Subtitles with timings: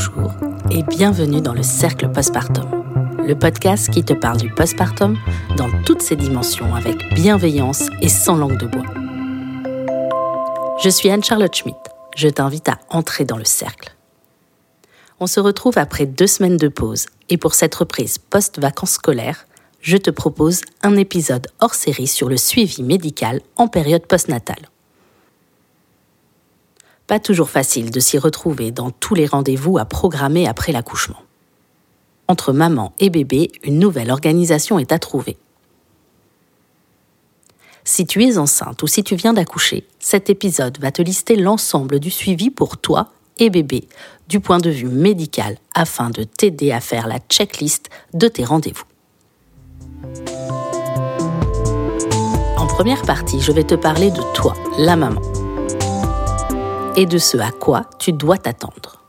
[0.00, 0.32] Bonjour
[0.70, 2.64] et bienvenue dans le Cercle Postpartum,
[3.18, 5.18] le podcast qui te parle du postpartum
[5.58, 8.86] dans toutes ses dimensions avec bienveillance et sans langue de bois.
[10.82, 11.78] Je suis Anne-Charlotte Schmidt.
[12.16, 13.94] Je t'invite à entrer dans le cercle.
[15.18, 19.44] On se retrouve après deux semaines de pause et pour cette reprise post-vacances scolaires,
[19.82, 24.69] je te propose un épisode hors série sur le suivi médical en période postnatale.
[27.10, 31.20] Pas toujours facile de s'y retrouver dans tous les rendez-vous à programmer après l'accouchement.
[32.28, 35.36] Entre maman et bébé, une nouvelle organisation est à trouver.
[37.82, 41.98] Si tu es enceinte ou si tu viens d'accoucher, cet épisode va te lister l'ensemble
[41.98, 43.08] du suivi pour toi
[43.40, 43.88] et bébé
[44.28, 48.84] du point de vue médical afin de t'aider à faire la checklist de tes rendez-vous.
[52.56, 55.20] En première partie, je vais te parler de toi, la maman
[56.96, 59.04] et de ce à quoi tu dois t'attendre.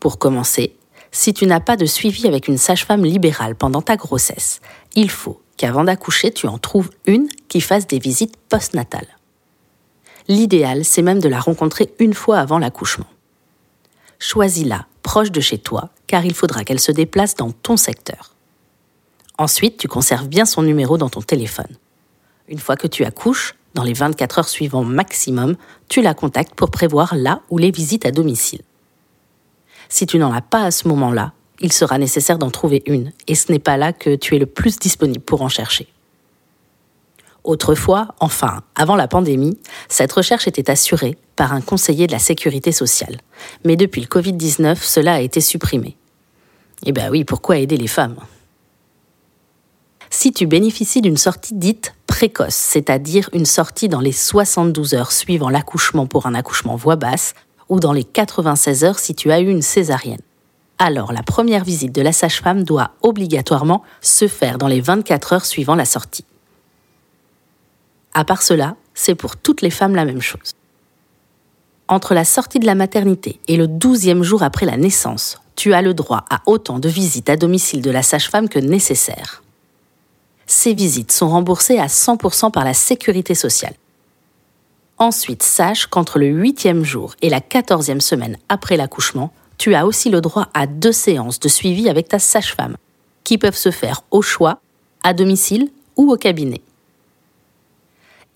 [0.00, 0.76] Pour commencer,
[1.10, 4.60] si tu n'as pas de suivi avec une sage-femme libérale pendant ta grossesse,
[4.94, 9.18] il faut qu'avant d'accoucher, tu en trouves une qui fasse des visites postnatales.
[10.28, 13.06] L'idéal, c'est même de la rencontrer une fois avant l'accouchement.
[14.18, 18.34] Choisis-la proche de chez toi, car il faudra qu'elle se déplace dans ton secteur.
[19.36, 21.76] Ensuite, tu conserves bien son numéro dans ton téléphone.
[22.48, 25.56] Une fois que tu accouches, dans les 24 heures suivantes maximum,
[25.88, 28.62] tu la contactes pour prévoir là ou les visites à domicile.
[29.88, 33.34] Si tu n'en as pas à ce moment-là, il sera nécessaire d'en trouver une, et
[33.34, 35.86] ce n'est pas là que tu es le plus disponible pour en chercher.
[37.44, 42.70] Autrefois, enfin, avant la pandémie, cette recherche était assurée par un conseiller de la sécurité
[42.70, 43.18] sociale.
[43.64, 45.96] Mais depuis le Covid-19, cela a été supprimé.
[46.84, 48.16] Eh bien oui, pourquoi aider les femmes?
[50.14, 55.48] Si tu bénéficies d'une sortie dite précoce, c'est-à-dire une sortie dans les 72 heures suivant
[55.48, 57.32] l'accouchement pour un accouchement voix basse,
[57.70, 60.20] ou dans les 96 heures si tu as eu une césarienne.
[60.78, 65.46] Alors la première visite de la sage-femme doit obligatoirement se faire dans les 24 heures
[65.46, 66.26] suivant la sortie.
[68.12, 70.52] À part cela, c'est pour toutes les femmes la même chose.
[71.88, 75.80] Entre la sortie de la maternité et le 12e jour après la naissance, tu as
[75.80, 79.42] le droit à autant de visites à domicile de la sage-femme que nécessaire.
[80.46, 83.74] Ces visites sont remboursées à 100% par la sécurité sociale.
[84.98, 90.10] Ensuite, sache qu'entre le 8e jour et la 14e semaine après l'accouchement, tu as aussi
[90.10, 92.76] le droit à deux séances de suivi avec ta sage-femme,
[93.24, 94.60] qui peuvent se faire au choix,
[95.02, 96.60] à domicile ou au cabinet.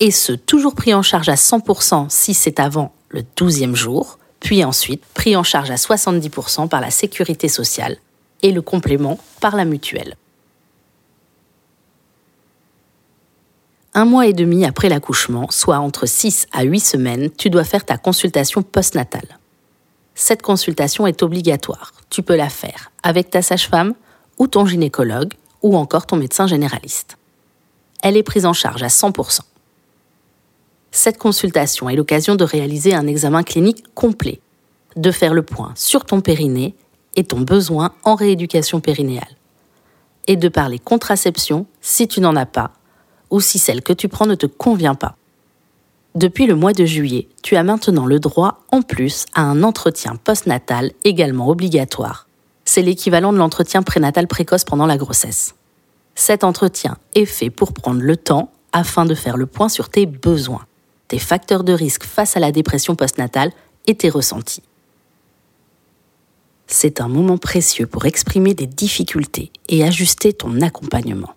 [0.00, 4.64] Et ce, toujours pris en charge à 100% si c'est avant le 12e jour, puis
[4.64, 7.96] ensuite pris en charge à 70% par la sécurité sociale
[8.42, 10.16] et le complément par la mutuelle.
[13.96, 17.82] Un mois et demi après l'accouchement, soit entre 6 à 8 semaines, tu dois faire
[17.82, 19.38] ta consultation postnatale.
[20.14, 21.94] Cette consultation est obligatoire.
[22.10, 23.94] Tu peux la faire avec ta sage-femme
[24.36, 27.16] ou ton gynécologue ou encore ton médecin généraliste.
[28.02, 29.40] Elle est prise en charge à 100%.
[30.90, 34.40] Cette consultation est l'occasion de réaliser un examen clinique complet,
[34.96, 36.74] de faire le point sur ton périnée
[37.14, 39.36] et ton besoin en rééducation périnéale,
[40.26, 42.72] et de parler contraception si tu n'en as pas
[43.30, 45.16] ou si celle que tu prends ne te convient pas.
[46.14, 50.16] Depuis le mois de juillet, tu as maintenant le droit, en plus, à un entretien
[50.16, 52.26] postnatal également obligatoire.
[52.64, 55.54] C'est l'équivalent de l'entretien prénatal précoce pendant la grossesse.
[56.14, 60.06] Cet entretien est fait pour prendre le temps afin de faire le point sur tes
[60.06, 60.64] besoins,
[61.08, 63.52] tes facteurs de risque face à la dépression postnatale
[63.86, 64.62] et tes ressentis.
[66.66, 71.34] C'est un moment précieux pour exprimer des difficultés et ajuster ton accompagnement.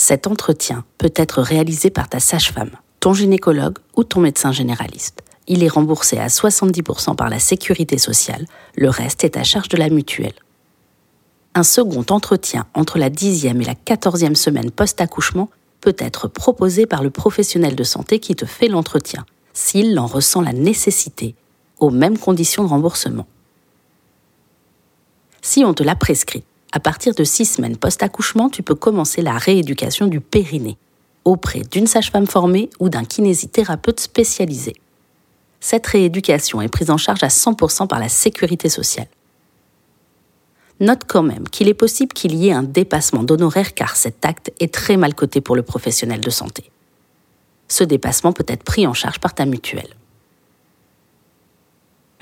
[0.00, 5.20] Cet entretien peut être réalisé par ta sage-femme, ton gynécologue ou ton médecin généraliste.
[5.46, 8.46] Il est remboursé à 70% par la sécurité sociale,
[8.76, 10.32] le reste est à charge de la mutuelle.
[11.54, 15.50] Un second entretien entre la 10e et la 14e semaine post-accouchement
[15.82, 20.40] peut être proposé par le professionnel de santé qui te fait l'entretien, s'il en ressent
[20.40, 21.34] la nécessité,
[21.78, 23.26] aux mêmes conditions de remboursement.
[25.42, 29.36] Si on te l'a prescrit, à partir de six semaines post-accouchement, tu peux commencer la
[29.36, 30.76] rééducation du périnée
[31.24, 34.74] auprès d'une sage-femme formée ou d'un kinésithérapeute spécialisé.
[35.60, 39.08] Cette rééducation est prise en charge à 100% par la sécurité sociale.
[40.80, 44.50] Note quand même qu'il est possible qu'il y ait un dépassement d'honoraires car cet acte
[44.60, 46.70] est très mal coté pour le professionnel de santé.
[47.68, 49.94] Ce dépassement peut être pris en charge par ta mutuelle.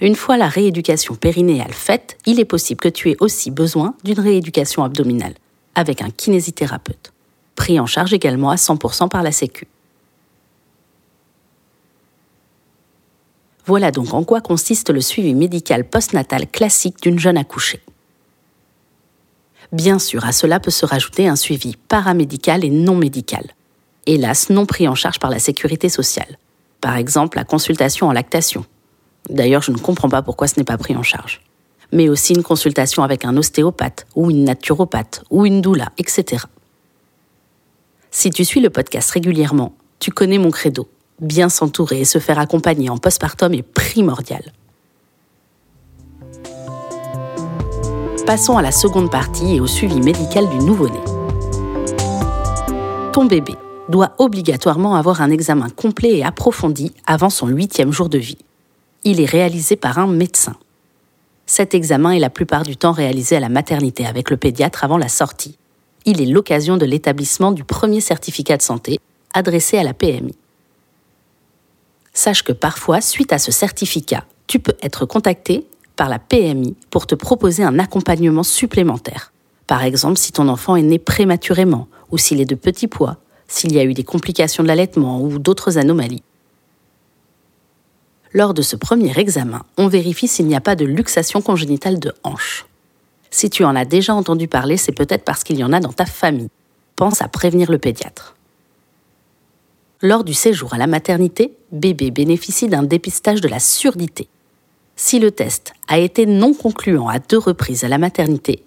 [0.01, 4.21] Une fois la rééducation périnéale faite, il est possible que tu aies aussi besoin d'une
[4.21, 5.35] rééducation abdominale,
[5.75, 7.13] avec un kinésithérapeute,
[7.57, 9.67] pris en charge également à 100% par la Sécu.
[13.67, 17.81] Voilà donc en quoi consiste le suivi médical postnatal classique d'une jeune accouchée.
[19.73, 23.45] Bien sûr, à cela peut se rajouter un suivi paramédical et non médical,
[24.07, 26.39] hélas non pris en charge par la sécurité sociale.
[26.81, 28.65] Par exemple, la consultation en lactation.
[29.31, 31.43] D'ailleurs, je ne comprends pas pourquoi ce n'est pas pris en charge.
[31.93, 36.45] Mais aussi une consultation avec un ostéopathe ou une naturopathe ou une doula, etc.
[38.11, 40.89] Si tu suis le podcast régulièrement, tu connais mon credo.
[41.21, 44.53] Bien s'entourer et se faire accompagner en postpartum est primordial.
[48.27, 51.01] Passons à la seconde partie et au suivi médical du nouveau-né.
[53.13, 53.55] Ton bébé
[53.89, 58.39] doit obligatoirement avoir un examen complet et approfondi avant son huitième jour de vie.
[59.05, 60.57] Il est réalisé par un médecin.
[61.47, 64.99] Cet examen est la plupart du temps réalisé à la maternité avec le pédiatre avant
[64.99, 65.57] la sortie.
[66.05, 68.99] Il est l'occasion de l'établissement du premier certificat de santé
[69.33, 70.35] adressé à la PMI.
[72.13, 75.67] Sache que parfois, suite à ce certificat, tu peux être contacté
[75.97, 79.33] par la PMI pour te proposer un accompagnement supplémentaire.
[79.67, 83.19] Par exemple, si ton enfant est né prématurément ou s'il est de petit poids
[83.49, 86.23] s'il y a eu des complications de l'allaitement ou d'autres anomalies.
[88.33, 92.13] Lors de ce premier examen, on vérifie s'il n'y a pas de luxation congénitale de
[92.25, 92.67] hanche.
[93.31, 95.93] Si tu en as déjà entendu parler, c'est peut-être parce qu'il y en a dans
[95.93, 96.51] ta famille.
[96.97, 98.35] Pense à prévenir le pédiatre.
[100.03, 104.29] Lors du séjour à la maternité, bébé bénéficie d'un dépistage de la surdité.
[104.95, 108.65] Si le test a été non concluant à deux reprises à la maternité,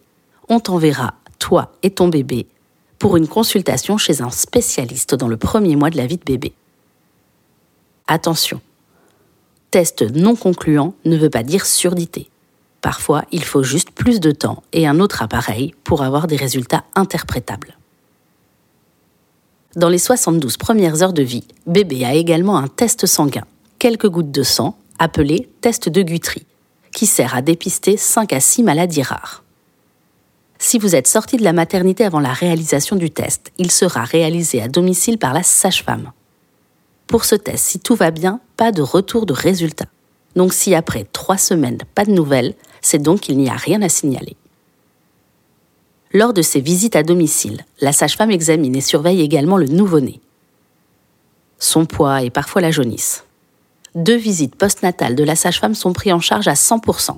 [0.49, 2.47] on t'enverra, toi et ton bébé,
[2.99, 6.53] pour une consultation chez un spécialiste dans le premier mois de la vie de bébé.
[8.07, 8.61] Attention,
[9.71, 12.29] test non concluant ne veut pas dire surdité.
[12.81, 16.83] Parfois, il faut juste plus de temps et un autre appareil pour avoir des résultats
[16.95, 17.77] interprétables.
[19.75, 23.45] Dans les 72 premières heures de vie, bébé a également un test sanguin,
[23.79, 26.45] quelques gouttes de sang, appelé test de Guthrie,
[26.93, 29.43] qui sert à dépister 5 à 6 maladies rares.
[30.59, 34.61] Si vous êtes sorti de la maternité avant la réalisation du test, il sera réalisé
[34.61, 36.11] à domicile par la sage-femme.
[37.07, 39.85] Pour ce test, si tout va bien, pas de retour de résultat.
[40.35, 43.89] Donc si après trois semaines, pas de nouvelles, c'est donc qu'il n'y a rien à
[43.89, 44.35] signaler.
[46.13, 50.19] Lors de ces visites à domicile, la sage-femme examine et surveille également le nouveau-né.
[51.57, 53.23] Son poids et parfois la jaunisse.
[53.95, 57.17] Deux visites postnatales de la sage-femme sont prises en charge à 100%.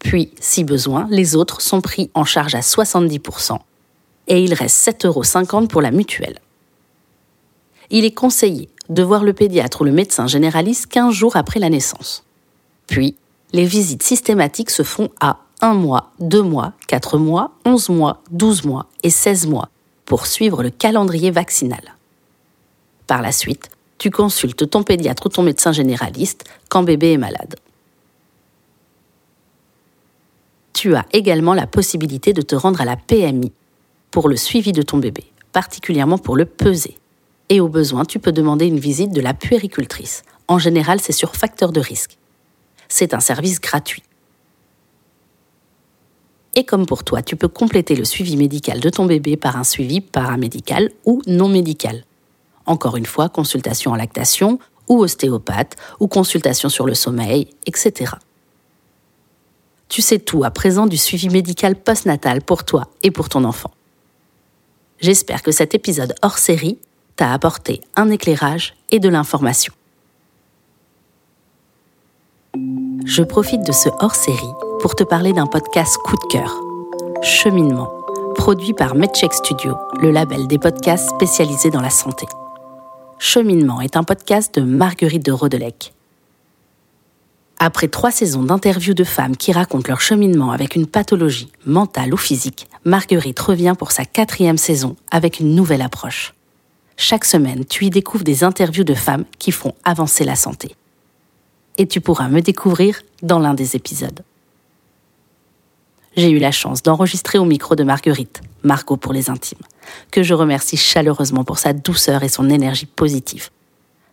[0.00, 3.58] Puis, si besoin, les autres sont pris en charge à 70%.
[4.28, 6.38] Et il reste 7,50 euros pour la mutuelle.
[7.90, 11.70] Il est conseillé de voir le pédiatre ou le médecin généraliste 15 jours après la
[11.70, 12.24] naissance.
[12.86, 13.16] Puis,
[13.52, 18.64] les visites systématiques se font à 1 mois, 2 mois, 4 mois, 11 mois, 12
[18.64, 19.68] mois et 16 mois
[20.04, 21.96] pour suivre le calendrier vaccinal.
[23.06, 27.56] Par la suite, tu consultes ton pédiatre ou ton médecin généraliste quand bébé est malade.
[30.80, 33.52] tu as également la possibilité de te rendre à la PMI
[34.10, 36.96] pour le suivi de ton bébé, particulièrement pour le peser.
[37.50, 40.22] Et au besoin, tu peux demander une visite de la puéricultrice.
[40.48, 42.16] En général, c'est sur facteur de risque.
[42.88, 44.04] C'est un service gratuit.
[46.54, 49.64] Et comme pour toi, tu peux compléter le suivi médical de ton bébé par un
[49.64, 52.04] suivi paramédical ou non médical.
[52.66, 58.14] Encore une fois, consultation en lactation ou ostéopathe ou consultation sur le sommeil, etc.
[59.88, 63.72] Tu sais tout à présent du suivi médical postnatal pour toi et pour ton enfant.
[65.00, 66.78] J'espère que cet épisode hors série
[67.20, 69.74] t'a apporté un éclairage et de l'information.
[73.04, 76.58] Je profite de ce hors série pour te parler d'un podcast coup de cœur,
[77.20, 77.90] Cheminement,
[78.36, 82.24] produit par MedCheck Studio, le label des podcasts spécialisés dans la santé.
[83.18, 85.92] Cheminement est un podcast de Marguerite de Rodelec
[87.62, 92.16] après trois saisons d'interviews de femmes qui racontent leur cheminement avec une pathologie, mentale ou
[92.16, 96.32] physique, Marguerite revient pour sa quatrième saison avec une nouvelle approche.
[97.02, 100.76] Chaque semaine, tu y découvres des interviews de femmes qui font avancer la santé.
[101.78, 104.22] Et tu pourras me découvrir dans l'un des épisodes.
[106.14, 109.64] J'ai eu la chance d'enregistrer au micro de Marguerite, Margot pour les intimes,
[110.10, 113.48] que je remercie chaleureusement pour sa douceur et son énergie positive.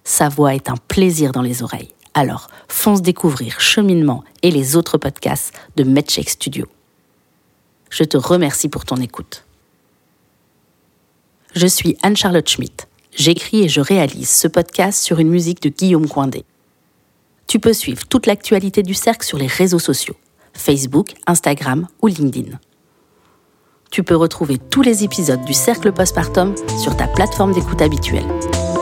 [0.06, 4.98] Sa voix est un plaisir dans les oreilles alors, fonce découvrir Cheminement et les autres
[4.98, 6.66] podcasts de MedCheck Studio.
[7.92, 9.47] Je te remercie pour ton écoute.
[11.56, 12.86] Je suis Anne-Charlotte Schmidt.
[13.16, 16.44] J'écris et je réalise ce podcast sur une musique de Guillaume Coindé.
[17.48, 20.16] Tu peux suivre toute l'actualité du cercle sur les réseaux sociaux,
[20.54, 22.60] Facebook, Instagram ou LinkedIn.
[23.90, 28.28] Tu peux retrouver tous les épisodes du Cercle Postpartum sur ta plateforme d'écoute habituelle,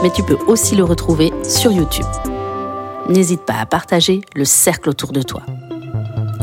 [0.01, 2.07] mais tu peux aussi le retrouver sur YouTube.
[3.07, 5.43] n'hésite pas à partager le cercle autour de toi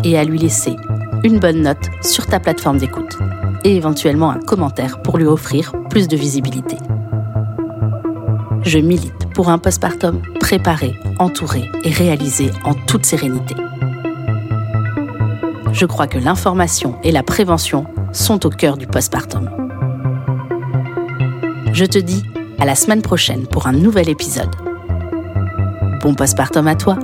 [0.04, 0.76] et à lui laisser
[1.24, 3.18] une bonne note sur ta plateforme d'écoute
[3.64, 6.76] et éventuellement un commentaire pour lui offrir plus de visibilité.
[8.62, 13.54] Je milite pour un postpartum préparé, entouré et réalisé en toute sérénité.
[15.72, 19.50] Je crois que l'information et la prévention sont au cœur du postpartum.
[21.72, 22.22] Je te dis
[22.58, 24.54] à la semaine prochaine pour un nouvel épisode.
[26.02, 26.98] Bon postpartum à toi